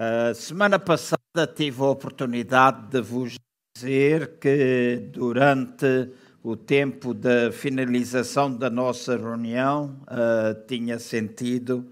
[0.00, 3.34] A semana passada tive a oportunidade de vos
[3.76, 11.84] dizer que durante o tempo da finalização da nossa reunião uh, tinha sentido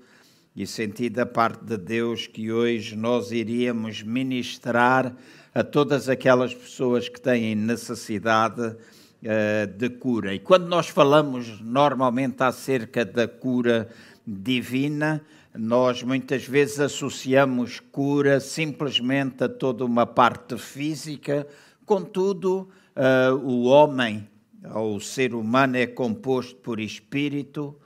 [0.54, 5.12] e sentido da parte de Deus que hoje nós iríamos ministrar
[5.52, 10.32] a todas aquelas pessoas que têm necessidade uh, de cura.
[10.32, 13.88] E quando nós falamos normalmente acerca da cura
[14.24, 15.20] divina,
[15.58, 21.46] nós muitas vezes associamos cura simplesmente a toda uma parte física,
[21.84, 24.28] contudo, uh, o homem,
[24.74, 27.76] ou o ser humano, é composto por espírito,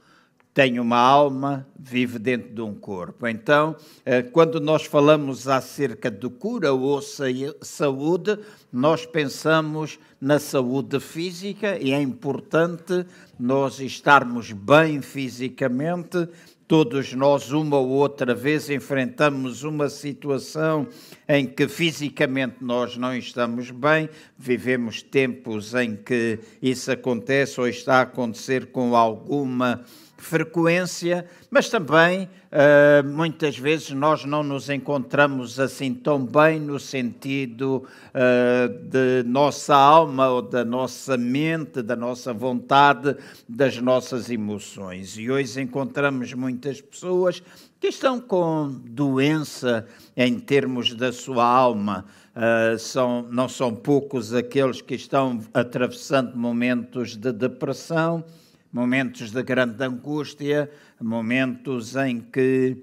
[0.52, 3.26] tem uma alma, vive dentro de um corpo.
[3.26, 8.38] Então, uh, quando nós falamos acerca de cura ou saúde,
[8.72, 13.06] nós pensamos na saúde física e é importante
[13.38, 16.28] nós estarmos bem fisicamente
[16.70, 20.86] Todos nós, uma ou outra vez, enfrentamos uma situação
[21.28, 24.08] em que fisicamente nós não estamos bem,
[24.38, 29.84] vivemos tempos em que isso acontece ou está a acontecer com alguma
[30.20, 37.84] frequência, mas também uh, muitas vezes nós não nos encontramos assim tão bem no sentido
[38.08, 43.16] uh, de nossa alma ou da nossa mente, da nossa vontade,
[43.48, 45.16] das nossas emoções.
[45.16, 47.42] E hoje encontramos muitas pessoas
[47.80, 52.04] que estão com doença em termos da sua alma.
[52.36, 58.22] Uh, são, não são poucos aqueles que estão atravessando momentos de depressão,
[58.72, 62.76] momentos de grande angústia, momentos em que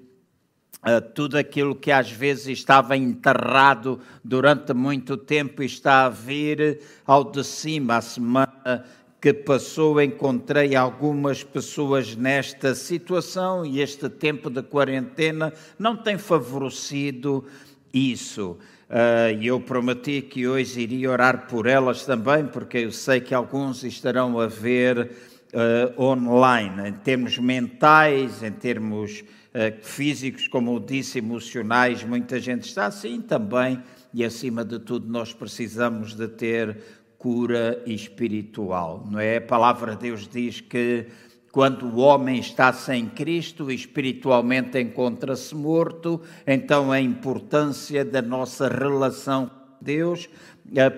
[0.86, 7.24] uh, tudo aquilo que às vezes estava enterrado durante muito tempo está a vir ao
[7.24, 7.96] de cima.
[7.96, 8.84] A semana
[9.20, 17.44] que passou encontrei algumas pessoas nesta situação e este tempo de quarentena não tem favorecido
[17.92, 18.58] isso.
[18.88, 23.84] Uh, eu prometi que hoje iria orar por elas também, porque eu sei que alguns
[23.84, 25.10] estarão a ver
[25.52, 32.64] uh, online, em termos mentais, em termos uh, físicos, como eu disse, emocionais, muita gente
[32.64, 33.82] está assim também,
[34.12, 36.76] e acima de tudo nós precisamos de ter
[37.18, 39.36] cura espiritual, não é?
[39.36, 41.06] A palavra de Deus diz que
[41.50, 49.46] quando o homem está sem Cristo, espiritualmente encontra-se morto, então a importância da nossa relação
[49.46, 50.28] com Deus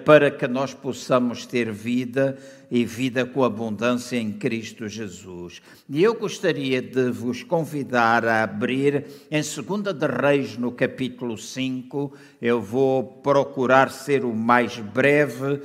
[0.04, 2.36] para que nós possamos ter vida
[2.70, 5.60] e vida com abundância em Cristo Jesus.
[5.88, 12.12] E eu gostaria de vos convidar a abrir em 2 de Reis, no capítulo 5.
[12.40, 15.60] Eu vou procurar ser o mais breve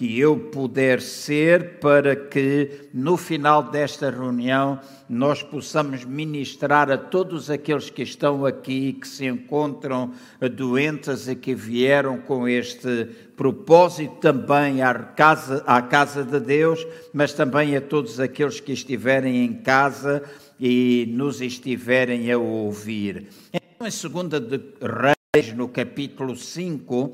[0.00, 7.50] que eu puder ser para que no final desta reunião nós possamos ministrar a todos
[7.50, 10.14] aqueles que estão aqui, que se encontram
[10.56, 17.34] doentes e que vieram com este propósito também à casa, à casa de Deus, mas
[17.34, 20.22] também a todos aqueles que estiverem em casa
[20.58, 23.28] e nos estiverem a ouvir.
[23.52, 27.12] Então, em 2 de Reis, no capítulo 5,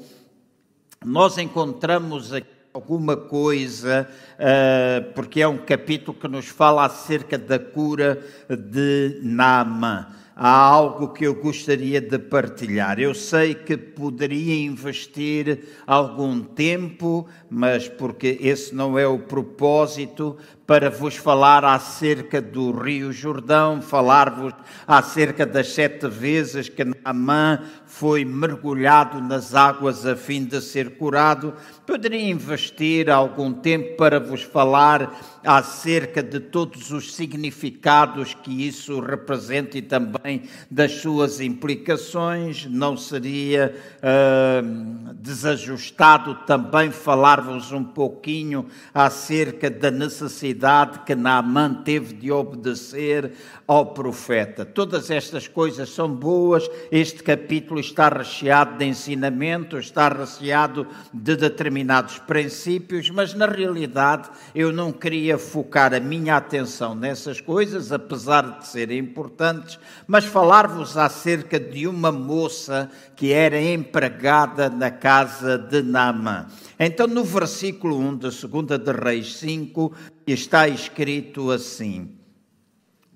[1.05, 7.59] nós encontramos aqui alguma coisa, uh, porque é um capítulo que nos fala acerca da
[7.59, 10.09] cura de Naamã.
[10.39, 13.01] Há algo que eu gostaria de partilhar.
[13.01, 20.91] Eu sei que poderia investir algum tempo, mas porque esse não é o propósito, para
[20.91, 24.53] vos falar acerca do Rio Jordão, falar-vos
[24.85, 31.55] acerca das sete vezes que Naamã foi mergulhado nas águas a fim de ser curado.
[31.87, 39.79] Poderia investir algum tempo para vos falar acerca de todos os significados que isso representa
[39.79, 42.67] e também das suas implicações.
[42.67, 50.56] Não seria uh, desajustado também falar-vos um pouquinho acerca da necessidade
[51.05, 53.33] que Naamã teve de obedecer
[53.67, 54.65] ao profeta.
[54.65, 62.19] Todas estas coisas são boas, este capítulo está recheado de ensinamentos, está recheado de determinados
[62.19, 68.67] princípios, mas na realidade eu não queria focar a minha atenção nessas coisas, apesar de
[68.67, 76.47] serem importantes, mas falar-vos acerca de uma moça que era empregada na casa de Naamã.
[76.79, 79.93] Então, no versículo 1 de 2 de Reis 5,
[80.27, 82.11] está escrito assim: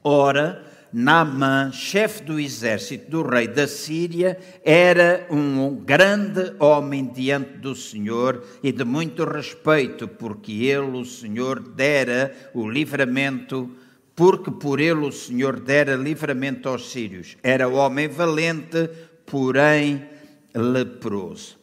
[0.02, 7.76] Ora, Naamã, chefe do exército do rei da Síria, era um grande homem diante do
[7.76, 13.70] Senhor e de muito respeito, porque ele, o Senhor, dera o livramento,
[14.16, 17.36] porque por ele o Senhor dera livramento aos sírios.
[17.42, 18.90] Era homem valente,
[19.26, 20.08] porém
[20.52, 21.59] leproso.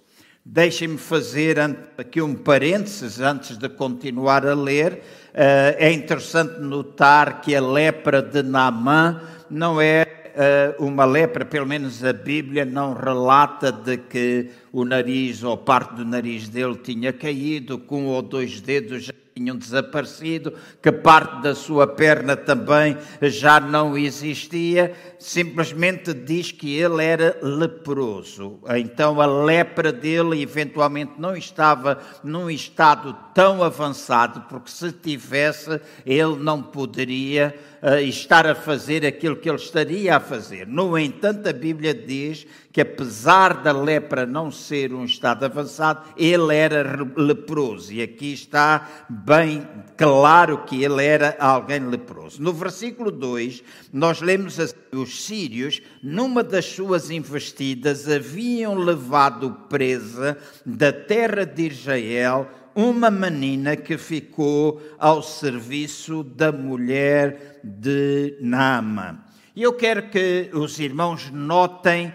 [0.50, 1.60] Deixem-me fazer
[1.98, 5.04] aqui um parênteses antes de continuar a ler.
[5.34, 11.68] Eh, é interessante notar que a lepra de Naamã não é eh, uma lepra, pelo
[11.68, 17.12] menos a Bíblia não relata de que o nariz ou parte do nariz dele tinha
[17.12, 23.60] caído, com um ou dois dedos tinham desaparecido, que parte da sua perna também já
[23.60, 28.60] não existia, simplesmente diz que ele era leproso.
[28.78, 36.36] Então a lepra dele eventualmente não estava num estado tão avançado, porque se tivesse, ele
[36.38, 40.66] não poderia uh, estar a fazer aquilo que ele estaria a fazer.
[40.66, 46.56] No entanto, a Bíblia diz que apesar da lepra não ser um estado avançado, ele
[46.56, 47.94] era leproso.
[47.94, 52.42] E aqui está bem claro que ele era alguém leproso.
[52.42, 60.38] No versículo 2, nós lemos assim, os sírios, numa das suas investidas, haviam levado presa
[60.66, 69.26] da terra de Israel uma menina que ficou ao serviço da mulher de Naama.
[69.56, 72.14] E eu quero que os irmãos notem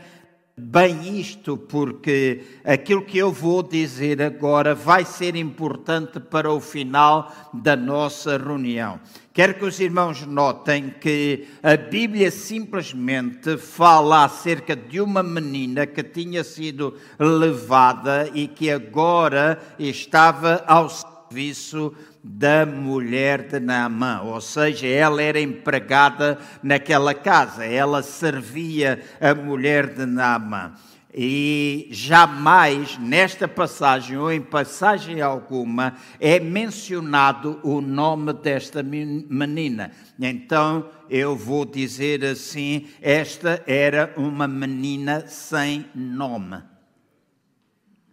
[0.56, 7.32] bem isto, porque aquilo que eu vou dizer agora vai ser importante para o final
[7.52, 9.00] da nossa reunião.
[9.32, 16.02] Quero que os irmãos notem que a Bíblia simplesmente fala acerca de uma menina que
[16.02, 20.90] tinha sido levada e que agora estava ao
[21.32, 29.34] serviço da mulher de Naamã, ou seja, ela era empregada naquela casa, ela servia a
[29.34, 30.74] mulher de Naamã.
[31.14, 39.90] E jamais nesta passagem ou em passagem alguma é mencionado o nome desta menina.
[40.18, 46.71] Então eu vou dizer assim: esta era uma menina sem nome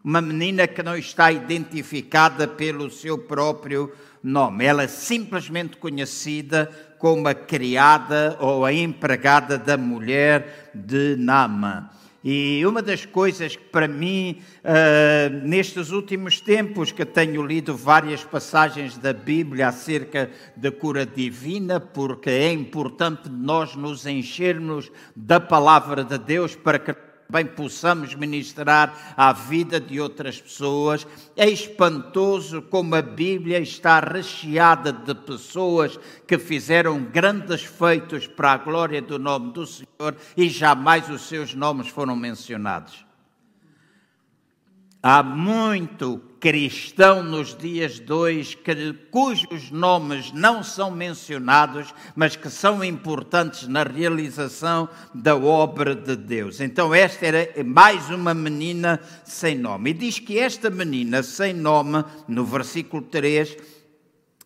[0.09, 4.65] uma menina que não está identificada pelo seu próprio nome.
[4.65, 6.67] Ela é simplesmente conhecida
[6.97, 11.91] como a criada ou a empregada da mulher de Nama.
[12.23, 18.23] E uma das coisas que para mim, uh, nestes últimos tempos, que tenho lido várias
[18.23, 26.03] passagens da Bíblia acerca da cura divina, porque é importante nós nos enchermos da palavra
[26.03, 26.95] de Deus para que
[27.31, 31.05] bem possamos ministrar à vida de outras pessoas.
[31.37, 38.57] É espantoso como a Bíblia está recheada de pessoas que fizeram grandes feitos para a
[38.57, 43.08] glória do nome do Senhor e jamais os seus nomes foram mencionados.
[45.01, 52.83] Há muito cristão nos dias hoje que, cujos nomes não são mencionados, mas que são
[52.83, 56.59] importantes na realização da obra de Deus.
[56.59, 59.91] Então, esta era mais uma menina sem nome.
[59.91, 63.55] E diz que esta menina sem nome, no versículo 3,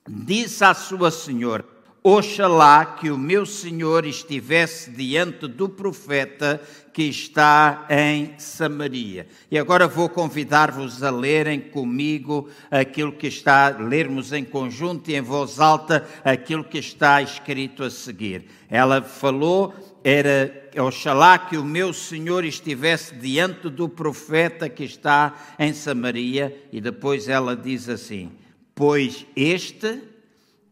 [0.08, 1.66] disse à sua senhora:
[2.06, 6.62] Oxalá que o meu Senhor estivesse diante do profeta
[6.92, 9.26] que está em Samaria.
[9.50, 15.22] E agora vou convidar-vos a lerem comigo aquilo que está, lermos em conjunto e em
[15.22, 18.48] voz alta aquilo que está escrito a seguir.
[18.70, 19.74] Ela falou,
[20.04, 26.82] era Oxalá que o meu Senhor estivesse diante do profeta que está em Samaria, e
[26.82, 28.30] depois ela diz assim:
[28.76, 30.13] Pois este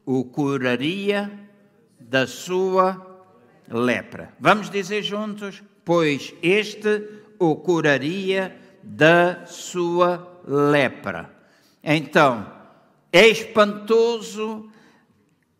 [0.05, 1.31] o curaria
[1.99, 3.23] da sua
[3.67, 4.33] lepra.
[4.39, 5.63] Vamos dizer juntos?
[5.85, 7.07] Pois este
[7.39, 11.33] o curaria da sua lepra.
[11.83, 12.45] Então,
[13.11, 14.69] é espantoso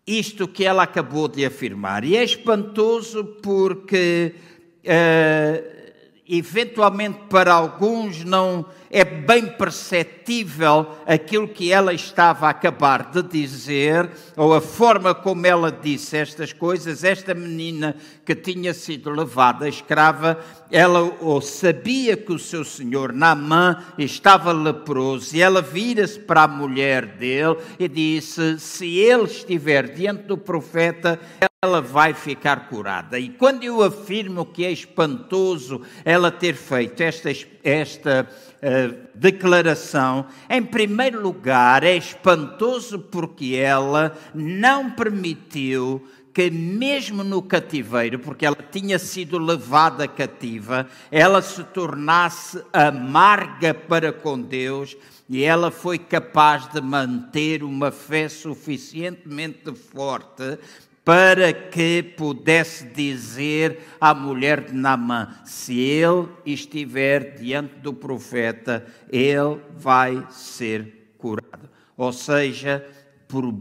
[0.05, 2.03] isto que ela acabou de afirmar.
[2.03, 4.35] E é espantoso porque,
[4.83, 13.23] uh, eventualmente, para alguns não é bem perceptível aquilo que ela estava a acabar de
[13.23, 17.05] dizer, ou a forma como ela disse estas coisas.
[17.05, 17.95] Esta menina
[18.25, 20.37] que tinha sido levada escrava,
[20.69, 26.47] ela ou sabia que o seu senhor Naamã estava leproso, e ela vira-se para a
[26.47, 31.17] mulher dele e disse: Se ele estiver diante do profeta,
[31.63, 33.19] ela vai ficar curada.
[33.19, 37.29] E quando eu afirmo que é espantoso ela ter feito esta,
[37.63, 38.27] esta
[38.61, 48.19] uh, declaração, em primeiro lugar é espantoso porque ela não permitiu que mesmo no cativeiro,
[48.19, 54.95] porque ela tinha sido levada cativa, ela se tornasse amarga para com Deus
[55.27, 60.57] e ela foi capaz de manter uma fé suficientemente forte
[61.03, 69.59] para que pudesse dizer à mulher de Naamã: se ele estiver diante do profeta, ele
[69.75, 71.69] vai ser curado.
[71.97, 72.85] Ou seja,
[73.27, 73.53] por,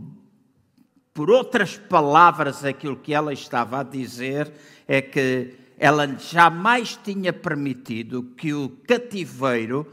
[1.15, 4.53] por outras palavras, aquilo que ela estava a dizer
[4.87, 9.91] é que ela jamais tinha permitido que o cativeiro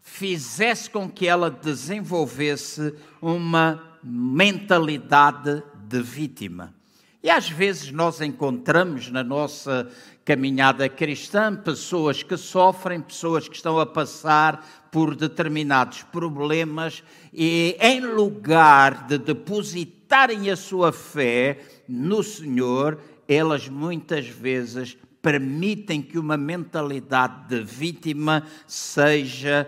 [0.00, 6.74] fizesse com que ela desenvolvesse uma mentalidade de vítima.
[7.22, 9.88] E às vezes nós encontramos na nossa
[10.24, 18.00] caminhada cristã pessoas que sofrem, pessoas que estão a passar por determinados problemas e, em
[18.00, 27.48] lugar de depositarem a sua fé no Senhor, elas muitas vezes permitem que uma mentalidade
[27.48, 29.66] de vítima seja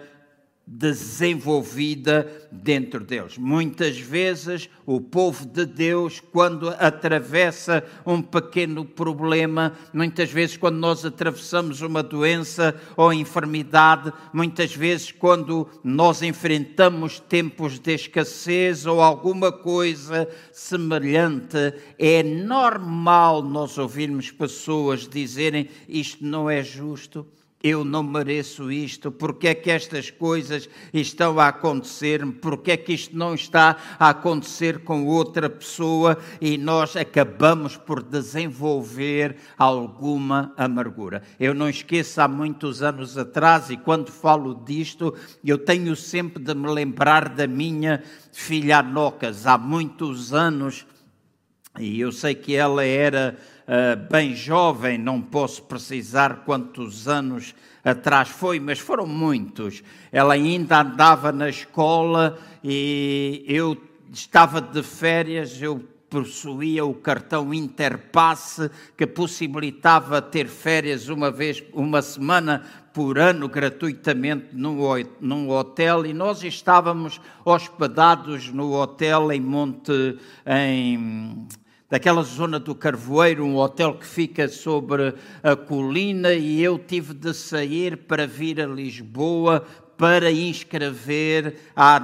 [0.67, 3.39] desenvolvida dentro deles.
[3.39, 11.05] Muitas vezes o povo de Deus, quando atravessa um pequeno problema, muitas vezes quando nós
[11.05, 19.53] atravessamos uma doença ou enfermidade, muitas vezes quando nós enfrentamos tempos de escassez ou alguma
[19.53, 27.25] coisa semelhante, é normal nós ouvirmos pessoas dizerem isto não é justo
[27.63, 32.93] eu não mereço isto, porque é que estas coisas estão a acontecer-me, porque é que
[32.93, 36.19] isto não está a acontecer com outra pessoa?
[36.41, 41.23] E nós acabamos por desenvolver alguma amargura.
[41.41, 46.55] Eu não esqueço há muitos anos atrás, e quando falo disto, eu tenho sempre de
[46.55, 50.87] me lembrar da minha filha Anocas, há muitos anos,
[51.79, 53.37] e eu sei que ela era
[53.67, 57.55] uh, bem jovem, não posso precisar quantos anos
[57.85, 59.83] atrás foi, mas foram muitos.
[60.11, 63.77] Ela ainda andava na escola e eu
[64.13, 72.01] estava de férias, eu possuía o cartão Interpasse que possibilitava ter férias uma vez, uma
[72.01, 81.47] semana por ano gratuitamente num hotel e nós estávamos hospedados no hotel em Monte em
[81.89, 87.33] daquela zona do Carvoeiro, um hotel que fica sobre a colina, e eu tive de
[87.33, 89.65] sair para vir a Lisboa
[89.97, 91.99] para inscrever a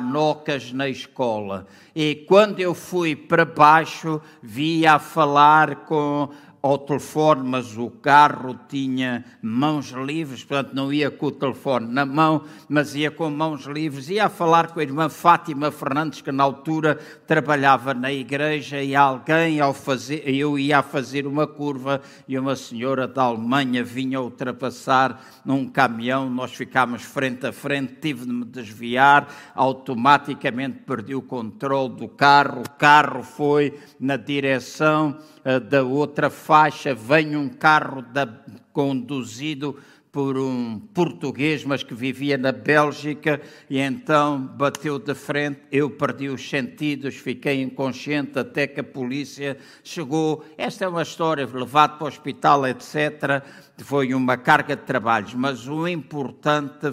[0.72, 1.66] na escola.
[1.94, 6.30] E quando eu fui para baixo, vi a falar com
[6.62, 12.06] ao telefone, mas o carro tinha mãos livres, portanto não ia com o telefone na
[12.06, 14.08] mão, mas ia com mãos livres.
[14.08, 18.94] Ia a falar com a irmã Fátima Fernandes, que na altura trabalhava na igreja, e
[18.94, 24.20] alguém, ao fazer, eu ia a fazer uma curva e uma senhora da Alemanha vinha
[24.20, 31.22] ultrapassar num caminhão, nós ficámos frente a frente, tive de me desviar, automaticamente perdi o
[31.22, 38.02] controle do carro, o carro foi na direção uh, da outra faixa, vem um carro
[38.02, 38.28] da,
[38.74, 39.74] conduzido
[40.12, 43.40] por um português, mas que vivia na Bélgica,
[43.70, 45.60] e então bateu de frente.
[45.72, 50.44] Eu perdi os sentidos, fiquei inconsciente até que a polícia chegou.
[50.58, 53.42] Esta é uma história, levado para o hospital, etc.
[53.78, 56.90] Foi uma carga de trabalhos, mas o importante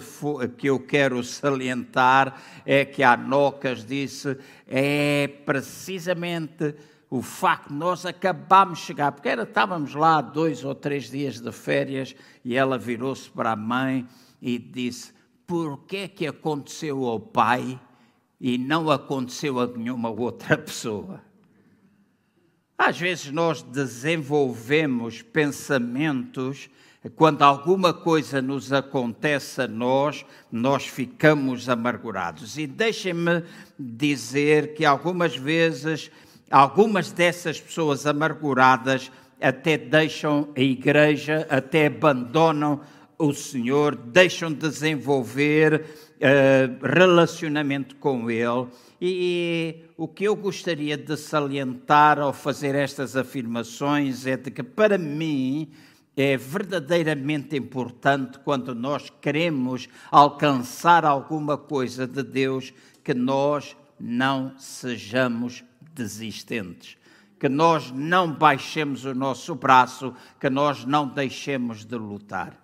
[0.56, 6.74] que eu quero salientar é que a Nocas disse é precisamente
[7.10, 11.40] o facto de nós acabámos de chegar, porque era, estávamos lá dois ou três dias
[11.40, 12.14] de férias
[12.44, 14.06] e ela virou-se para a mãe
[14.40, 15.12] e disse:
[15.44, 17.80] Por que é que aconteceu ao pai
[18.40, 21.20] e não aconteceu a nenhuma outra pessoa?
[22.78, 26.70] Às vezes nós desenvolvemos pensamentos
[27.16, 32.58] quando alguma coisa nos acontece a nós, nós ficamos amargurados.
[32.58, 33.42] E deixem-me
[33.78, 36.10] dizer que algumas vezes
[36.50, 42.80] Algumas dessas pessoas amarguradas até deixam a igreja, até abandonam
[43.16, 45.84] o Senhor, deixam de desenvolver
[46.16, 48.66] uh, relacionamento com Ele.
[49.00, 54.64] E, e o que eu gostaria de salientar ao fazer estas afirmações é de que,
[54.64, 55.70] para mim,
[56.16, 65.62] é verdadeiramente importante quando nós queremos alcançar alguma coisa de Deus que nós não sejamos
[66.00, 66.96] desistentes.
[67.38, 72.58] Que nós não baixemos o nosso braço, que nós não deixemos de lutar.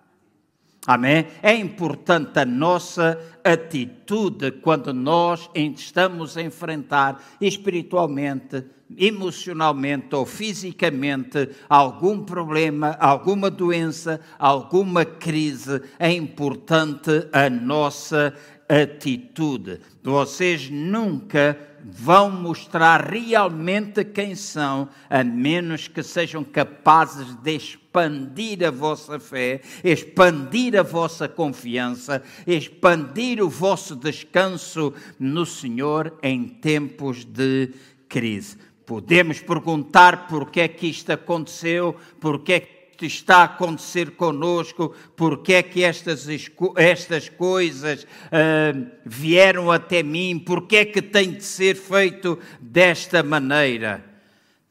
[0.87, 1.27] Amém?
[1.43, 8.63] É importante a nossa atitude quando nós estamos a enfrentar espiritualmente,
[8.97, 15.81] emocionalmente ou fisicamente algum problema, alguma doença, alguma crise.
[15.99, 18.33] É importante a nossa
[18.67, 19.79] atitude.
[20.03, 28.71] Vocês nunca vão mostrar realmente quem são, a menos que sejam capazes de expandir a
[28.71, 37.73] vossa fé, expandir a vossa confiança, expandir o vosso descanso no Senhor em tempos de
[38.09, 38.57] crise.
[38.85, 44.11] Podemos perguntar por que é que isto aconteceu, por que é que está a acontecer
[44.11, 46.27] conosco, porque é que estas,
[46.75, 54.16] estas coisas uh, vieram até mim, porque é que tem de ser feito desta maneira.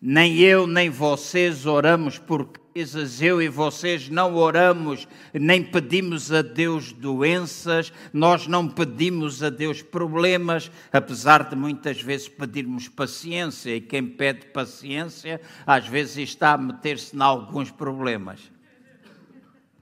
[0.00, 6.42] Nem eu nem vocês oramos por coisas, eu e vocês não oramos, nem pedimos a
[6.42, 13.80] Deus doenças, nós não pedimos a Deus problemas, apesar de muitas vezes pedirmos paciência, e
[13.80, 18.56] quem pede paciência às vezes está a meter-se em alguns problemas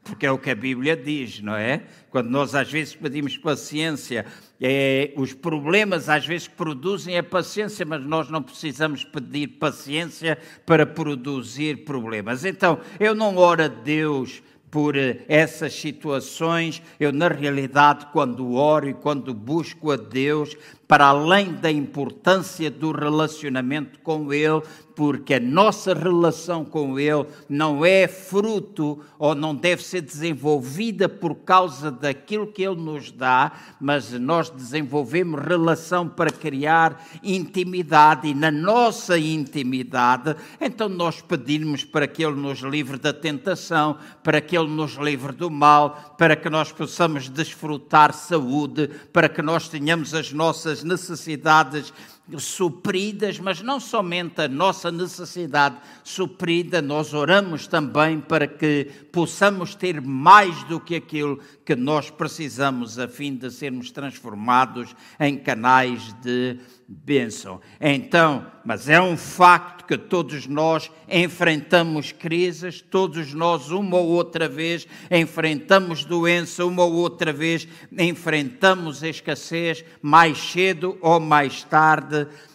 [0.04, 1.83] porque é o que a Bíblia diz, não é?
[2.11, 4.26] Quando nós às vezes pedimos paciência,
[4.66, 10.87] é, os problemas às vezes produzem a paciência, mas nós não precisamos pedir paciência para
[10.87, 12.47] produzir problemas.
[12.47, 18.88] Então, eu não oro a Deus por eh, essas situações, eu na realidade, quando oro
[18.88, 20.56] e quando busco a Deus,
[20.87, 24.62] para além da importância do relacionamento com Ele,
[24.95, 31.35] porque a nossa relação com Ele não é fruto ou não deve ser desenvolvida por
[31.37, 38.50] causa daquilo que Ele nos dá, mas nós desenvolvemos relação para criar intimidade e na
[38.50, 44.69] nossa intimidade, então nós pedimos para que Ele nos livre da tentação, para que Ele
[44.69, 50.33] nos livre do mal, para que nós possamos desfrutar saúde, para que nós tenhamos as
[50.33, 51.93] nossas necessidades
[52.38, 60.00] supridas, mas não somente a nossa necessidade suprida, nós oramos também para que possamos ter
[60.00, 66.59] mais do que aquilo que nós precisamos a fim de sermos transformados em canais de
[66.88, 67.61] bênção.
[67.81, 74.49] Então, mas é um facto que todos nós enfrentamos crises, todos nós, uma ou outra
[74.49, 82.13] vez, enfrentamos doença, uma ou outra vez, enfrentamos escassez, mais cedo ou mais tarde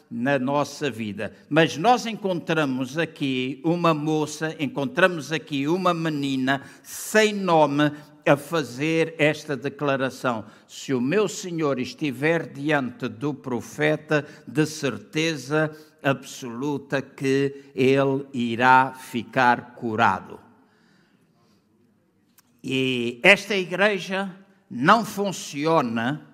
[0.09, 1.33] na nossa vida.
[1.49, 7.91] Mas nós encontramos aqui uma moça, encontramos aqui uma menina sem nome,
[8.25, 17.01] a fazer esta declaração: Se o meu Senhor estiver diante do profeta, de certeza absoluta
[17.01, 20.39] que ele irá ficar curado.
[22.63, 24.31] E esta igreja
[24.69, 26.28] não funciona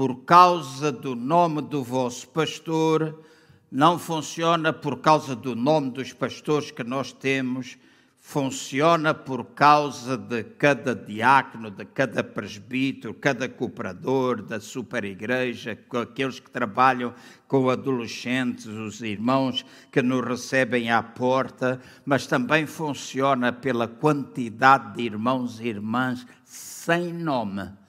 [0.00, 3.22] por causa do nome do vosso pastor,
[3.70, 7.76] não funciona por causa do nome dos pastores que nós temos
[8.18, 16.50] funciona por causa de cada diácono, de cada presbítero, cada cooperador da superigreja, aqueles que
[16.50, 17.12] trabalham
[17.46, 25.02] com adolescentes, os irmãos que nos recebem à porta, mas também funciona pela quantidade de
[25.02, 27.79] irmãos e irmãs sem nome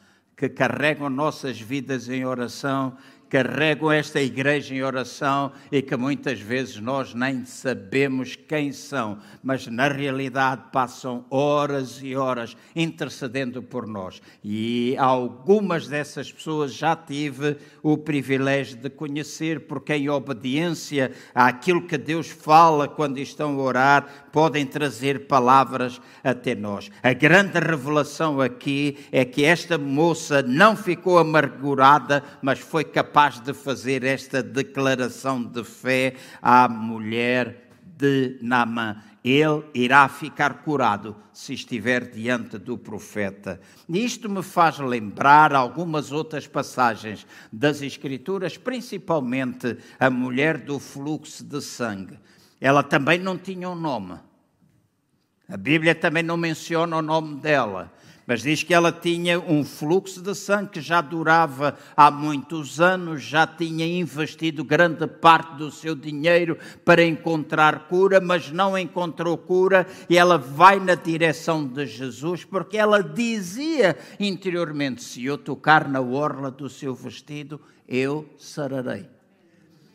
[0.42, 2.98] que carregam nossas vidas em oração
[3.32, 9.68] carregam esta igreja em oração e que muitas vezes nós nem sabemos quem são, mas
[9.68, 14.22] na realidade passam horas e horas intercedendo por nós.
[14.44, 21.98] E algumas dessas pessoas já tive o privilégio de conhecer, porque em obediência àquilo que
[21.98, 26.92] Deus fala quando estão a orar, podem trazer palavras até nós.
[27.02, 33.40] A grande revelação aqui é que esta moça não ficou amargurada, mas foi capaz capaz
[33.40, 38.98] de fazer esta declaração de fé à mulher de Naamã.
[39.24, 43.62] Ele irá ficar curado se estiver diante do profeta.
[43.88, 51.62] Isto me faz lembrar algumas outras passagens das Escrituras, principalmente a mulher do fluxo de
[51.62, 52.18] sangue.
[52.60, 54.18] Ela também não tinha um nome.
[55.48, 57.94] A Bíblia também não menciona o nome dela
[58.32, 63.22] mas diz que ela tinha um fluxo de sangue que já durava há muitos anos,
[63.22, 69.86] já tinha investido grande parte do seu dinheiro para encontrar cura, mas não encontrou cura
[70.10, 76.00] e ela vai na direção de Jesus porque ela dizia interiormente: se eu tocar na
[76.00, 79.21] orla do seu vestido, eu sararei.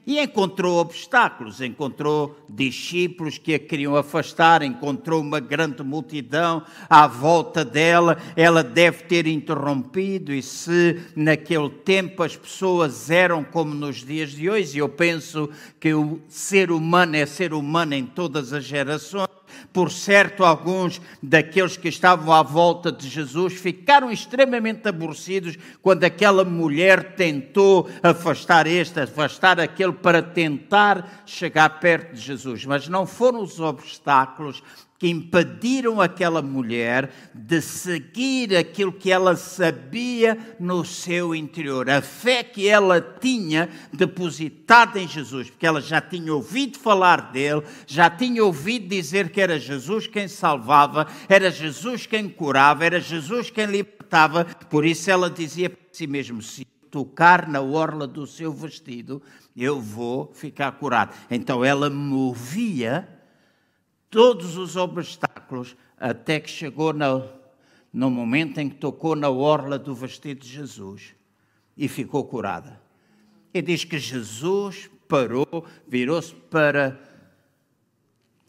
[0.07, 7.65] E encontrou obstáculos, encontrou discípulos que a queriam afastar, encontrou uma grande multidão à volta
[7.65, 8.17] dela.
[8.37, 14.49] Ela deve ter interrompido, e se naquele tempo as pessoas eram como nos dias de
[14.49, 19.36] hoje, e eu penso que o ser humano é ser humano em todas as gerações
[19.73, 26.45] Por certo, alguns daqueles que estavam à volta de Jesus ficaram extremamente aborrecidos quando aquela
[26.45, 32.65] mulher tentou afastar este, afastar aquele, para tentar chegar perto de Jesus.
[32.65, 34.63] Mas não foram os obstáculos
[34.99, 42.43] que impediram aquela mulher de seguir aquilo que ela sabia no seu interior, a fé
[42.43, 48.45] que ela tinha depositada em Jesus, porque ela já tinha ouvido falar dele, já tinha
[48.45, 54.45] ouvido dizer que era Jesus quem salvava, era Jesus quem curava, era Jesus quem libertava,
[54.45, 59.21] por isso ela dizia para si mesma: se tocar na orla do seu vestido,
[59.55, 61.15] eu vou ficar curado.
[61.31, 63.16] Então ela movia
[64.17, 67.29] todos os obstáculos até que chegou no,
[67.93, 71.15] no momento em que tocou na orla do vestido de Jesus
[71.77, 72.81] e ficou curada.
[73.53, 76.99] E diz que Jesus parou, virou-se para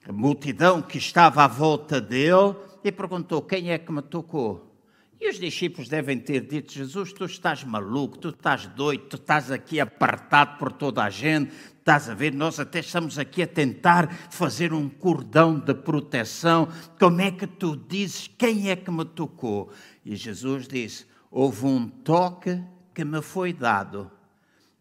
[0.07, 4.73] a multidão que estava à volta dele e perguntou: Quem é que me tocou?
[5.19, 9.51] E os discípulos devem ter dito: Jesus, tu estás maluco, tu estás doido, tu estás
[9.51, 11.51] aqui apartado por toda a gente,
[11.87, 12.33] Estás a ver?
[12.33, 16.67] Nós até estamos aqui a tentar fazer um cordão de proteção.
[16.99, 19.71] Como é que tu dizes quem é que me tocou?
[20.03, 22.61] E Jesus disse: Houve um toque
[22.93, 24.11] que me foi dado,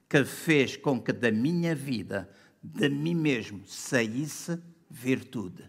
[0.09, 2.29] que fez com que da minha vida,
[2.61, 5.63] de mim mesmo, saísse virtude.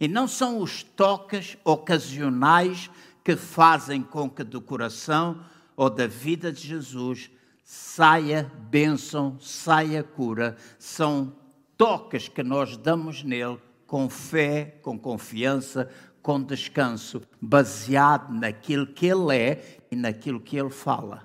[0.00, 2.90] E não são os toques ocasionais
[3.24, 5.42] que fazem com que do coração
[5.74, 7.30] ou da vida de Jesus
[7.64, 10.56] saia bênção, saia cura.
[10.78, 11.34] São
[11.76, 15.90] toques que nós damos nele com fé, com confiança,
[16.22, 21.22] com descanso, baseado naquilo que ele é e naquilo que ele fala.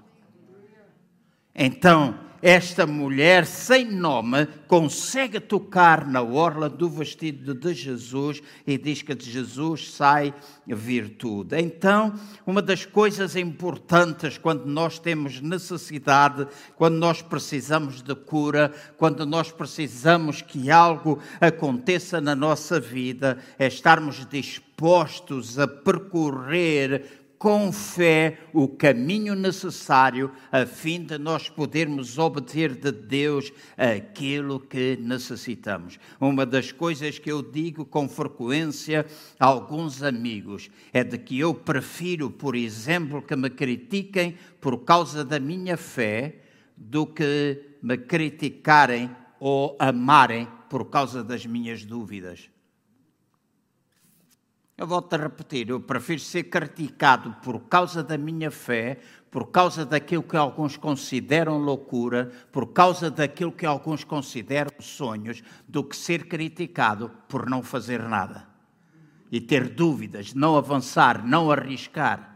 [1.61, 9.01] Então, esta mulher sem nome consegue tocar na orla do vestido de Jesus e diz
[9.01, 10.33] que de Jesus sai
[10.65, 11.59] virtude.
[11.59, 12.13] Então,
[12.45, 19.51] uma das coisas importantes quando nós temos necessidade, quando nós precisamos de cura, quando nós
[19.51, 28.67] precisamos que algo aconteça na nossa vida, é estarmos dispostos a percorrer com fé o
[28.67, 35.97] caminho necessário a fim de nós podermos obter de Deus aquilo que necessitamos.
[36.19, 39.05] Uma das coisas que eu digo com frequência
[39.39, 45.23] a alguns amigos é de que eu prefiro, por exemplo, que me critiquem por causa
[45.23, 46.41] da minha fé
[46.75, 52.49] do que me criticarem ou amarem por causa das minhas dúvidas.
[54.79, 58.97] Eu volto a repetir, eu prefiro ser criticado por causa da minha fé,
[59.29, 65.83] por causa daquilo que alguns consideram loucura, por causa daquilo que alguns consideram sonhos, do
[65.83, 68.47] que ser criticado por não fazer nada.
[69.29, 72.28] E ter dúvidas, não avançar, não arriscar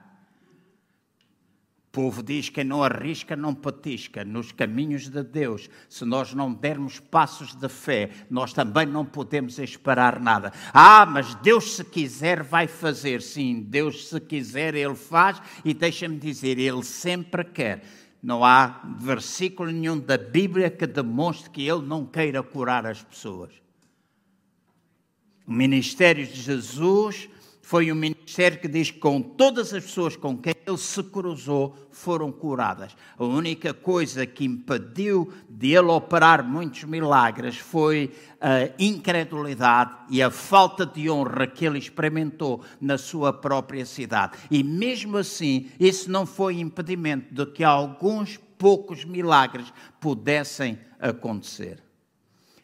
[1.93, 5.69] povo diz que não arrisca, não patisca nos caminhos de Deus.
[5.87, 10.51] Se nós não dermos passos de fé, nós também não podemos esperar nada.
[10.73, 13.21] Ah, mas Deus, se quiser, vai fazer.
[13.21, 15.39] Sim, Deus, se quiser, Ele faz.
[15.63, 17.83] E deixa-me dizer, Ele sempre quer.
[18.23, 23.51] Não há versículo nenhum da Bíblia que demonstre que Ele não queira curar as pessoas.
[25.45, 27.29] O ministério de Jesus
[27.65, 31.73] foi um ministério que diz que com todas as pessoas com quem ele se cruzou
[31.91, 32.93] foram curadas.
[33.17, 40.29] A única coisa que impediu de ele operar muitos milagres foi a incredulidade e a
[40.29, 44.37] falta de honra que ele experimentou na sua própria cidade.
[44.51, 49.71] E mesmo assim, isso não foi impedimento de que alguns poucos milagres
[50.01, 51.81] pudessem acontecer.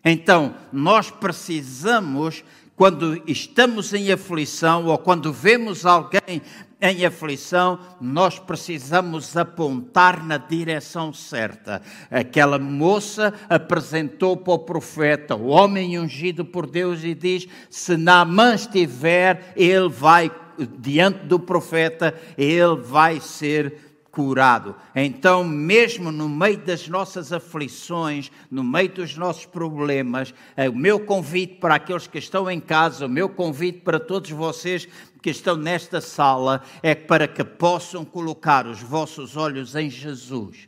[0.04, 2.44] Então, nós precisamos
[2.80, 6.42] quando estamos em aflição ou quando vemos alguém
[6.80, 11.82] em aflição, nós precisamos apontar na direção certa.
[12.10, 18.56] Aquela moça apresentou para o profeta, o homem ungido por Deus, e diz: Se Naamã
[18.56, 20.32] estiver, ele vai,
[20.80, 24.76] diante do profeta, ele vai ser curado.
[24.96, 31.00] Então, mesmo no meio das nossas aflições, no meio dos nossos problemas, é o meu
[31.00, 34.88] convite para aqueles que estão em casa, o meu convite para todos vocês
[35.22, 40.68] que estão nesta sala, é para que possam colocar os vossos olhos em Jesus.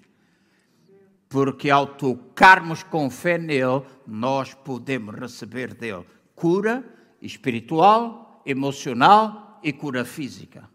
[1.29, 6.83] Porque ao tocarmos com fé nele, nós podemos receber dele cura
[7.21, 10.69] espiritual, emocional e cura física.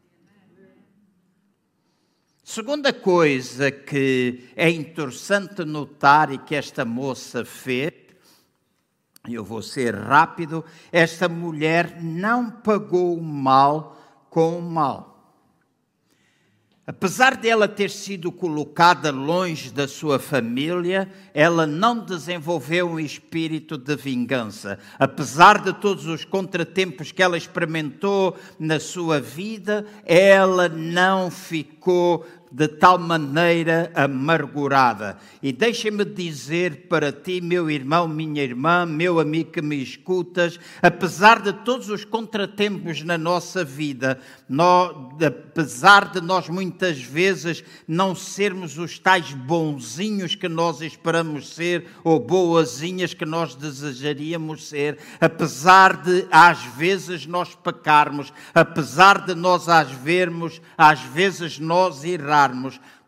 [2.49, 7.93] Segunda coisa que é interessante notar e que esta moça fez,
[9.29, 10.65] eu vou ser rápido.
[10.93, 15.16] Esta mulher não pagou o mal com o mal.
[16.89, 23.97] Apesar dela ter sido colocada longe da sua família, ela não desenvolveu um espírito de
[23.97, 24.79] vingança.
[24.97, 32.69] Apesar de todos os contratempos que ela experimentou na sua vida, ela não ficou de
[32.69, 35.19] tal maneira amargurada.
[35.43, 41.41] E deixa-me dizer para ti, meu irmão, minha irmã, meu amigo que me escutas, apesar
[41.41, 48.79] de todos os contratempos na nossa vida, nós, apesar de nós muitas vezes não sermos
[48.79, 56.27] os tais bonzinhos que nós esperamos ser ou boazinhas que nós desejaríamos ser, apesar de
[56.31, 62.46] às vezes nós pecarmos, apesar de nós às vermos, às vezes nós errarmos,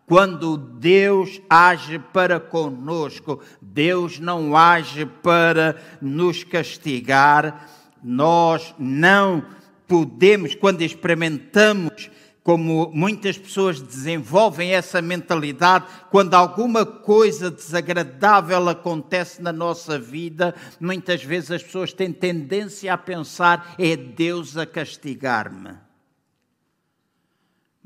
[0.09, 7.68] quando Deus age para conosco, Deus não age para nos castigar.
[8.03, 9.44] Nós não
[9.87, 12.11] podemos, quando experimentamos,
[12.42, 21.22] como muitas pessoas desenvolvem essa mentalidade, quando alguma coisa desagradável acontece na nossa vida, muitas
[21.22, 25.88] vezes as pessoas têm tendência a pensar: é Deus a castigar-me.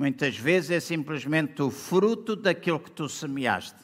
[0.03, 3.79] Muitas vezes é simplesmente o fruto daquilo que tu semeaste.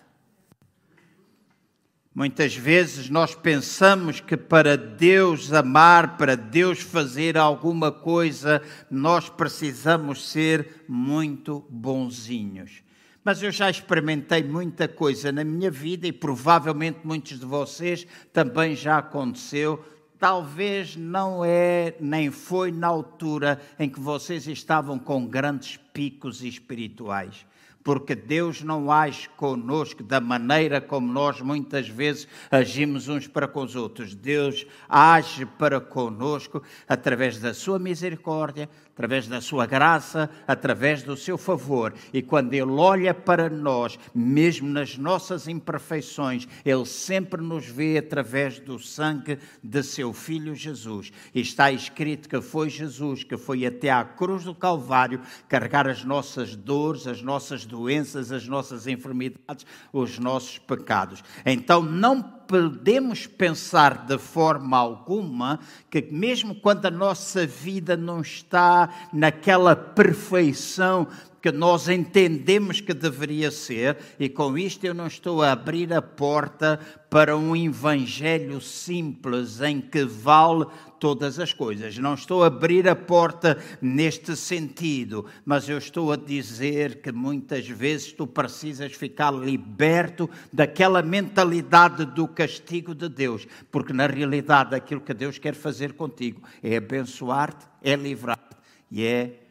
[2.13, 10.29] Muitas vezes nós pensamos que para Deus amar, para Deus fazer alguma coisa, nós precisamos
[10.29, 12.83] ser muito bonzinhos.
[13.23, 18.75] Mas eu já experimentei muita coisa na minha vida e provavelmente muitos de vocês também
[18.75, 19.85] já aconteceu
[20.19, 27.47] talvez não é nem foi na altura em que vocês estavam com grandes picos espirituais
[27.89, 33.63] porque Deus não age conosco da maneira como nós muitas vezes agimos uns para com
[33.63, 34.15] os outros.
[34.15, 41.39] Deus age para conosco através da sua misericórdia, através da sua graça, através do seu
[41.39, 41.95] favor.
[42.13, 48.59] E quando Ele olha para nós, mesmo nas nossas imperfeições, Ele sempre nos vê através
[48.59, 51.13] do sangue de seu Filho Jesus.
[51.33, 56.03] E está escrito que foi Jesus que foi até à cruz do Calvário carregar as
[56.03, 61.23] nossas dores, as nossas doenças, as nossas enfermidades, os nossos pecados.
[61.47, 68.89] Então não podemos pensar de forma alguma que, mesmo quando a nossa vida não está
[69.13, 71.07] naquela perfeição
[71.41, 76.03] que nós entendemos que deveria ser, e com isto eu não estou a abrir a
[76.03, 80.67] porta para um evangelho simples em que vale
[80.99, 81.97] todas as coisas.
[81.97, 87.67] Não estou a abrir a porta neste sentido, mas eu estou a dizer que muitas
[87.69, 95.01] vezes tu precisas ficar liberto daquela mentalidade do castigo de Deus, porque na realidade aquilo
[95.01, 98.57] que Deus quer fazer contigo é abençoar-te, é livrar-te
[98.91, 99.48] e é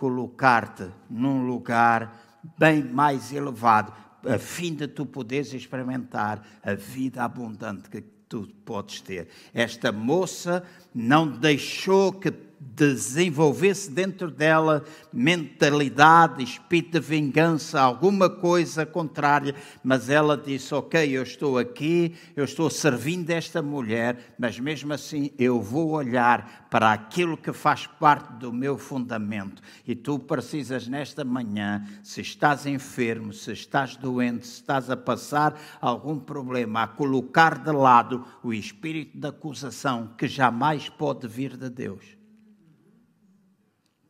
[0.00, 3.92] colocar-te num lugar bem mais elevado,
[4.26, 9.28] a fim de tu poderes experimentar a vida abundante que tu podes ter.
[9.52, 19.54] Esta moça não deixou que desenvolvesse dentro dela mentalidade, espírito de vingança, alguma coisa contrária,
[19.82, 25.30] mas ela disse: Ok, eu estou aqui, eu estou servindo esta mulher, mas mesmo assim
[25.38, 29.62] eu vou olhar para aquilo que faz parte do meu fundamento.
[29.86, 35.58] E tu precisas nesta manhã, se estás enfermo, se estás doente, se estás a passar
[35.80, 41.70] algum problema, a colocar de lado o espírito de acusação que jamais pode vir de
[41.70, 42.19] Deus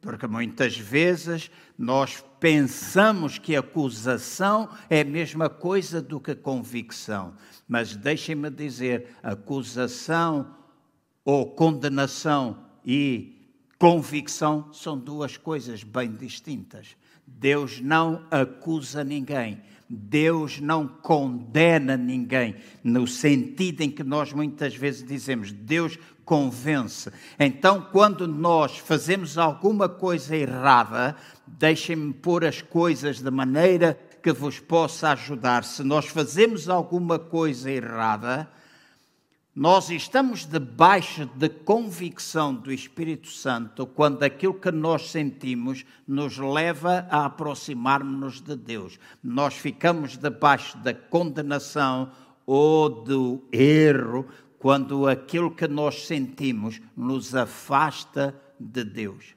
[0.01, 7.35] porque muitas vezes nós pensamos que acusação é a mesma coisa do que convicção.
[7.69, 10.55] Mas deixem-me dizer: acusação
[11.25, 13.37] ou condenação e
[13.79, 16.97] convicção são duas coisas bem distintas.
[17.27, 19.63] Deus não acusa ninguém.
[19.93, 27.11] Deus não condena ninguém, no sentido em que nós muitas vezes dizemos, Deus convence.
[27.41, 34.61] Então, quando nós fazemos alguma coisa errada, deixem-me pôr as coisas de maneira que vos
[34.61, 35.65] possa ajudar.
[35.65, 38.49] Se nós fazemos alguma coisa errada,
[39.55, 47.07] nós estamos debaixo de convicção do Espírito Santo quando aquilo que nós sentimos nos leva
[47.11, 48.99] a aproximar-nos de Deus.
[49.23, 52.13] Nós ficamos debaixo da condenação
[52.47, 59.35] ou do erro quando aquilo que nós sentimos nos afasta de Deus.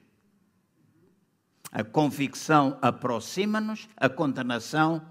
[1.72, 5.02] A convicção aproxima-nos, a condenação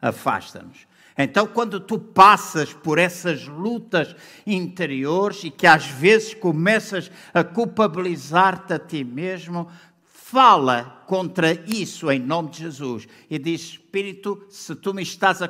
[0.00, 0.86] afasta-nos.
[1.16, 4.14] Então, quando tu passas por essas lutas
[4.46, 9.68] interiores e que às vezes começas a culpabilizar-te a ti mesmo,
[10.32, 15.48] fala contra isso em nome de Jesus e diz: Espírito, se tu me estás a,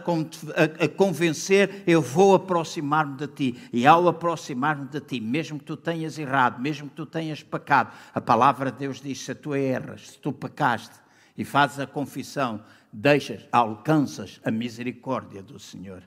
[0.96, 3.68] convencer, eu vou aproximar-me de ti.
[3.72, 7.92] E ao aproximar-me de ti, mesmo que tu tenhas errado, mesmo que tu tenhas pecado,
[8.12, 10.96] a palavra de Deus diz: se tu erras, se tu pecaste
[11.38, 12.61] e fazes a confissão,
[12.93, 16.03] deixas, alcanças a misericórdia do Senhor.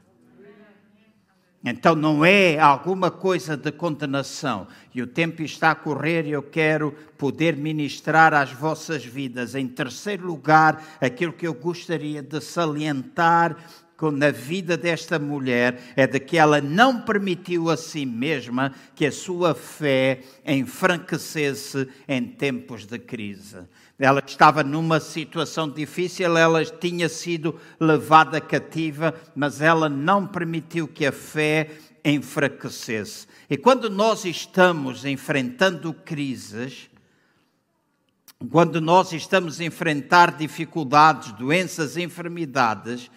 [1.67, 4.67] Então não é alguma coisa de condenação.
[4.93, 9.55] E o tempo está a correr e eu quero poder ministrar às vossas vidas.
[9.55, 13.57] Em terceiro lugar, aquilo que eu gostaria de salientar
[14.11, 19.11] na vida desta mulher é de que ela não permitiu a si mesma que a
[19.11, 23.59] sua fé enfranquecesse em tempos de crise.
[23.97, 31.05] Ela estava numa situação difícil, ela tinha sido levada cativa, mas ela não permitiu que
[31.05, 31.69] a fé
[32.03, 33.25] enfraquecesse.
[33.49, 36.89] E quando nós estamos enfrentando crises,
[38.51, 43.09] quando nós estamos a enfrentar dificuldades, doenças, enfermidades,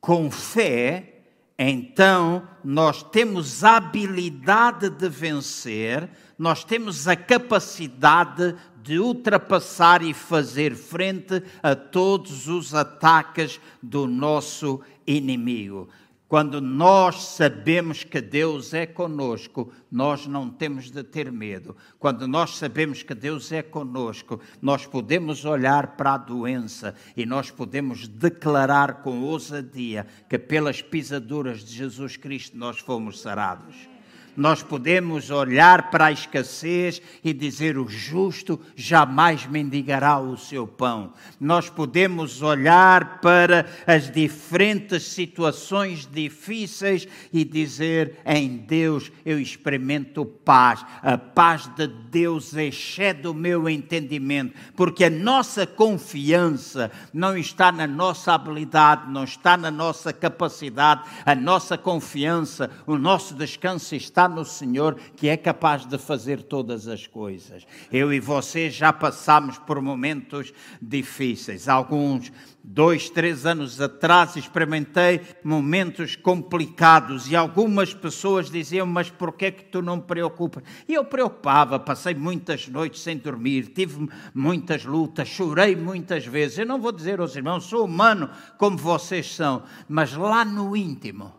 [0.00, 1.14] com fé,
[1.58, 6.08] então nós temos a habilidade de vencer,
[6.38, 14.80] nós temos a capacidade de ultrapassar e fazer frente a todos os ataques do nosso
[15.06, 15.88] inimigo.
[16.28, 21.74] Quando nós sabemos que Deus é conosco, nós não temos de ter medo.
[21.98, 27.50] Quando nós sabemos que Deus é conosco, nós podemos olhar para a doença e nós
[27.50, 33.97] podemos declarar com ousadia que pelas pisaduras de Jesus Cristo nós fomos sarados
[34.38, 41.12] nós podemos olhar para a escassez e dizer: o justo jamais mendigará o seu pão.
[41.40, 50.86] Nós podemos olhar para as diferentes situações difíceis e dizer: em Deus eu experimento paz.
[51.02, 57.88] A paz de Deus excede o meu entendimento, porque a nossa confiança não está na
[57.88, 64.44] nossa habilidade, não está na nossa capacidade, a nossa confiança, o nosso descanso está no
[64.44, 67.66] Senhor que é capaz de fazer todas as coisas.
[67.92, 71.68] Eu e você já passamos por momentos difíceis.
[71.68, 72.30] Alguns,
[72.62, 79.50] dois, três anos atrás, experimentei momentos complicados e algumas pessoas diziam: Mas por que é
[79.50, 80.62] que tu não preocupas?
[80.86, 86.58] E eu preocupava, passei muitas noites sem dormir, tive muitas lutas, chorei muitas vezes.
[86.58, 91.37] Eu não vou dizer aos irmãos, sou humano como vocês são, mas lá no íntimo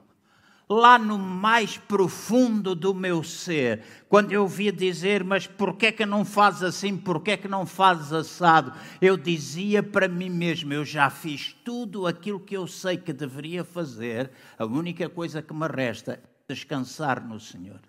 [0.69, 6.05] lá no mais profundo do meu ser, quando eu ouvia dizer, mas porquê é que
[6.05, 10.85] não fazes assim, porquê é que não fazes assado, eu dizia para mim mesmo, eu
[10.85, 14.29] já fiz tudo aquilo que eu sei que deveria fazer,
[14.59, 17.79] a única coisa que me resta é descansar no Senhor.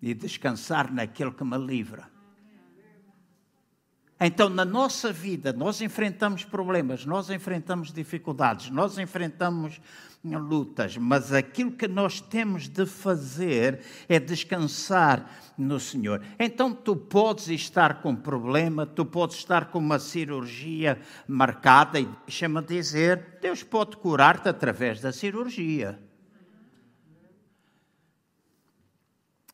[0.00, 2.11] E descansar naquele que me livra.
[4.24, 9.80] Então, na nossa vida, nós enfrentamos problemas, nós enfrentamos dificuldades, nós enfrentamos
[10.24, 16.22] lutas, mas aquilo que nós temos de fazer é descansar no Senhor.
[16.38, 22.62] Então, tu podes estar com problema, tu podes estar com uma cirurgia marcada, e deixa-me
[22.62, 25.98] dizer, Deus pode curar-te através da cirurgia.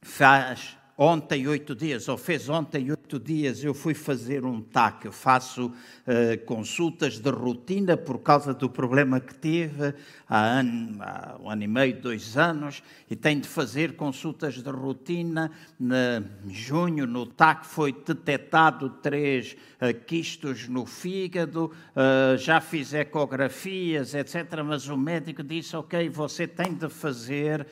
[0.02, 5.04] Faz ontem oito dias, ou fez ontem oito dias, eu fui fazer um TAC.
[5.04, 9.94] Eu faço uh, consultas de rotina por causa do problema que tive
[10.28, 14.68] há, ano, há um ano e meio, dois anos, e tenho de fazer consultas de
[14.68, 15.52] rotina.
[15.80, 24.14] Em junho, no TAC, foi detectado três uh, quistos no fígado, uh, já fiz ecografias,
[24.14, 24.64] etc.
[24.66, 27.64] Mas o médico disse: Ok, você tem de fazer.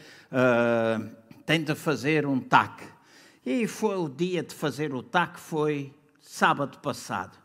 [1.45, 2.96] tem de fazer um TAC.
[3.49, 7.39] E foi o dia de fazer o TAC, foi sábado passado.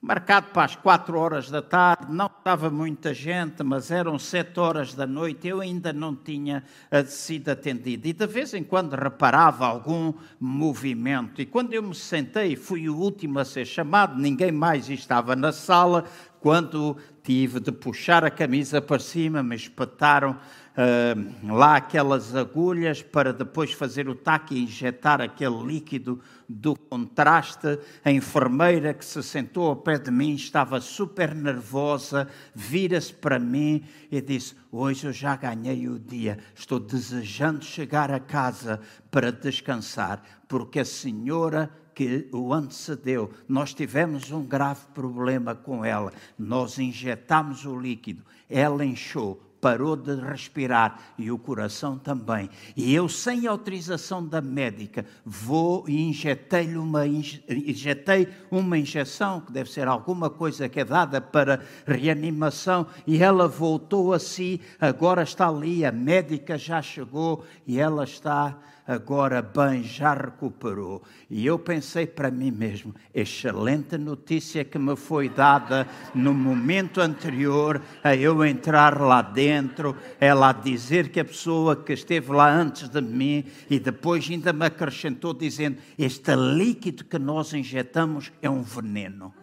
[0.00, 4.94] Marcado para as quatro horas da tarde, não estava muita gente, mas eram sete horas
[4.94, 8.08] da noite, eu ainda não tinha eh, sido atendido.
[8.08, 11.42] E de vez em quando reparava algum movimento.
[11.42, 15.52] E quando eu me sentei, fui o último a ser chamado, ninguém mais estava na
[15.52, 16.04] sala,
[16.40, 20.38] quando tive de puxar a camisa para cima, me espetaram
[20.76, 27.78] uh, lá aquelas agulhas para depois fazer o taque e injetar aquele líquido do contraste.
[28.04, 33.84] A enfermeira que se sentou ao pé de mim estava super nervosa, vira-se para mim
[34.10, 38.80] e disse: Hoje eu já ganhei o dia, estou desejando chegar a casa
[39.10, 43.30] para descansar, porque a senhora que o antecedeu.
[43.48, 46.12] Nós tivemos um grave problema com ela.
[46.38, 52.48] Nós injetámos o líquido, ela inchou, parou de respirar e o coração também.
[52.76, 59.70] E eu, sem autorização da médica, vou e injetei uma, injetei uma injeção, que deve
[59.70, 65.48] ser alguma coisa que é dada para reanimação, e ela voltou a si, agora está
[65.48, 71.02] ali, a médica já chegou e ela está agora bem, já recuperou.
[71.28, 77.82] E eu pensei para mim mesmo: excelente notícia que me foi dada no momento anterior
[78.02, 82.88] a eu entrar lá dentro, ela a dizer que a pessoa que esteve lá antes
[82.88, 88.62] de mim e depois ainda me acrescentou dizendo: este líquido que nós injetamos é um
[88.62, 89.34] veneno.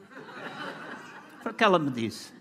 [1.42, 2.33] Foi o que ela me disse.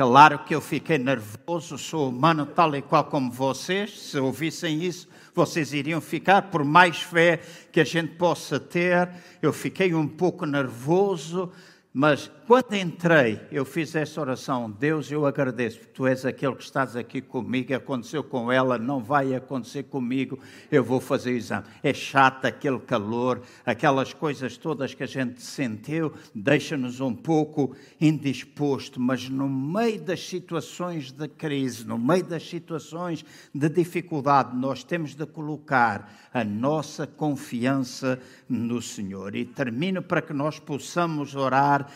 [0.00, 4.00] Claro que eu fiquei nervoso, sou humano tal e qual como vocês.
[4.00, 7.38] Se ouvissem isso, vocês iriam ficar, por mais fé
[7.70, 9.10] que a gente possa ter.
[9.42, 11.52] Eu fiquei um pouco nervoso,
[11.92, 16.96] mas quando entrei, eu fiz essa oração: Deus, eu agradeço, tu és aquele que estás
[16.96, 17.72] aqui comigo.
[17.72, 20.36] Aconteceu com ela, não vai acontecer comigo.
[20.68, 21.64] Eu vou fazer o exame.
[21.80, 28.98] É chato aquele calor, aquelas coisas todas que a gente sentiu, deixa-nos um pouco indisposto,
[28.98, 33.24] mas no meio das situações de crise, no meio das situações
[33.54, 39.36] de dificuldade, nós temos de colocar a nossa confiança no Senhor.
[39.36, 41.88] E termino para que nós possamos orar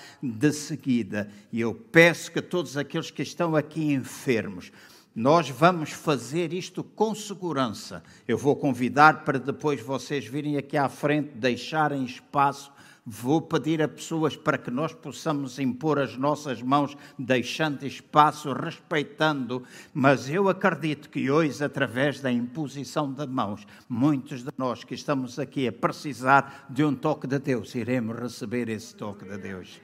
[0.49, 1.31] de seguida.
[1.51, 4.71] E eu peço que todos aqueles que estão aqui enfermos,
[5.15, 8.03] nós vamos fazer isto com segurança.
[8.29, 12.71] Eu vou convidar para depois vocês virem aqui à frente, deixarem espaço
[13.07, 19.63] Vou pedir a pessoas para que nós possamos impor as nossas mãos, deixando espaço, respeitando,
[19.93, 25.39] mas eu acredito que hoje, através da imposição de mãos, muitos de nós que estamos
[25.39, 29.79] aqui a precisar de um toque de Deus, iremos receber esse toque de Deus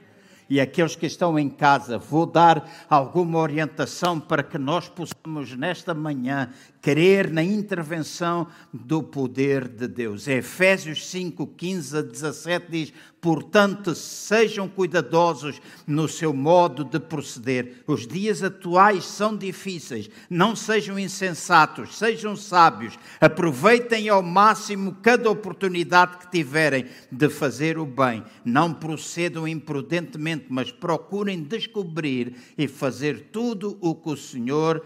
[0.51, 5.95] e aqueles que estão em casa, vou dar alguma orientação para que nós possamos, nesta
[5.95, 6.51] manhã,
[6.83, 10.27] crer na intervenção do poder de Deus.
[10.27, 17.83] Efésios 5, 15 a 17 diz: Portanto, sejam cuidadosos no seu modo de proceder.
[17.87, 20.09] Os dias atuais são difíceis.
[20.31, 22.99] Não sejam insensatos, sejam sábios.
[23.21, 28.25] Aproveitem ao máximo cada oportunidade que tiverem de fazer o bem.
[28.43, 34.83] Não procedam imprudentemente, mas procurem descobrir e fazer tudo o que o Senhor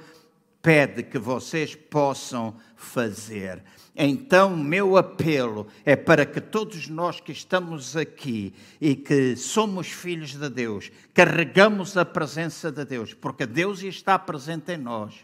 [0.61, 3.63] pede que vocês possam fazer.
[3.97, 10.35] Então, meu apelo é para que todos nós que estamos aqui e que somos filhos
[10.35, 15.15] de Deus, carregamos a presença de Deus, porque Deus está presente em nós.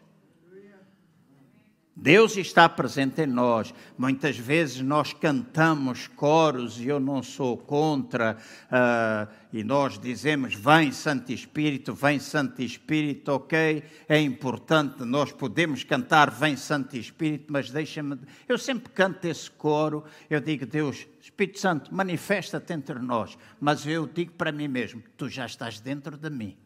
[2.03, 3.75] Deus está presente em nós.
[3.99, 8.39] Muitas vezes nós cantamos coros e eu não sou contra,
[8.73, 13.85] uh, e nós dizemos: Vem Santo Espírito, vem Santo Espírito, ok?
[14.09, 18.19] É importante, nós podemos cantar Vem Santo Espírito, mas deixa-me.
[18.49, 24.07] Eu sempre canto esse coro, eu digo: Deus, Espírito Santo, manifesta-te entre nós, mas eu
[24.07, 26.57] digo para mim mesmo: Tu já estás dentro de mim.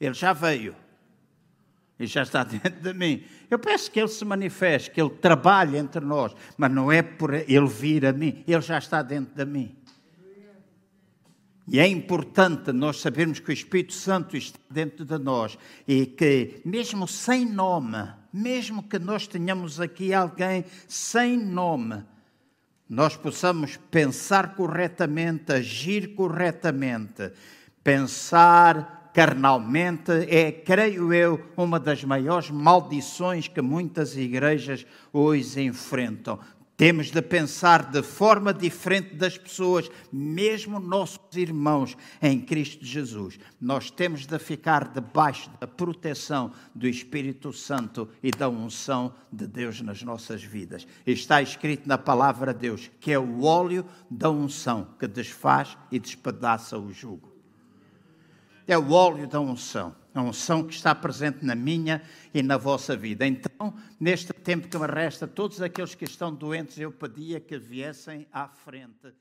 [0.00, 0.74] Ele já veio
[1.98, 3.24] e já está dentro de mim.
[3.50, 7.34] Eu peço que Ele se manifeste, que Ele trabalhe entre nós, mas não é por
[7.34, 9.76] Ele vir a mim, Ele já está dentro de mim.
[11.66, 15.56] E é importante nós sabermos que o Espírito Santo está dentro de nós
[15.88, 22.04] e que, mesmo sem nome, mesmo que nós tenhamos aqui alguém sem nome,
[22.86, 27.32] nós possamos pensar corretamente, agir corretamente,
[27.82, 36.40] pensar carnalmente é, creio eu, uma das maiores maldições que muitas igrejas hoje enfrentam.
[36.76, 43.38] Temos de pensar de forma diferente das pessoas, mesmo nossos irmãos em Cristo Jesus.
[43.60, 49.80] Nós temos de ficar debaixo da proteção do Espírito Santo e da unção de Deus
[49.80, 50.84] nas nossas vidas.
[51.06, 56.00] Está escrito na palavra de Deus que é o óleo da unção que desfaz e
[56.00, 57.33] despedaça o jugo
[58.66, 59.94] é o óleo da unção.
[60.14, 62.02] A unção que está presente na minha
[62.32, 63.26] e na vossa vida.
[63.26, 68.26] Então, neste tempo que me resta, todos aqueles que estão doentes, eu pedia que viessem
[68.32, 69.12] à frente.